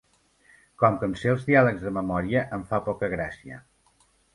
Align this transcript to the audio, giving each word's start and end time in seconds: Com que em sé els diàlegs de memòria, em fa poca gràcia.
Com 0.83 0.97
que 1.03 1.07
em 1.09 1.13
sé 1.25 1.29
els 1.35 1.45
diàlegs 1.51 1.85
de 1.85 1.95
memòria, 2.01 2.45
em 2.59 2.67
fa 2.75 2.85
poca 2.91 3.15
gràcia. 3.17 3.67